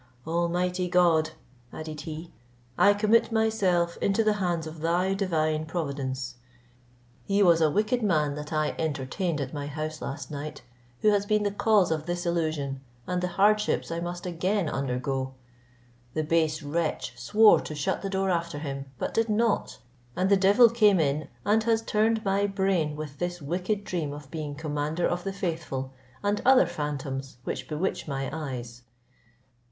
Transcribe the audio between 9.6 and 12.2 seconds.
house last night, who has been the cause of